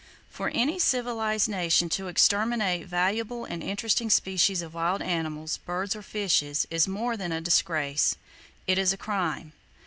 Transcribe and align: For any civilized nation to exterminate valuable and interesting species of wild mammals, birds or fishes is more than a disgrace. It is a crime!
For 0.31 0.49
any 0.49 0.79
civilized 0.79 1.47
nation 1.47 1.87
to 1.89 2.07
exterminate 2.07 2.87
valuable 2.87 3.45
and 3.45 3.61
interesting 3.61 4.09
species 4.09 4.63
of 4.63 4.73
wild 4.73 5.01
mammals, 5.01 5.57
birds 5.59 5.95
or 5.95 6.01
fishes 6.01 6.65
is 6.71 6.87
more 6.87 7.15
than 7.15 7.31
a 7.31 7.39
disgrace. 7.39 8.15
It 8.65 8.79
is 8.79 8.91
a 8.91 8.97
crime! 8.97 9.53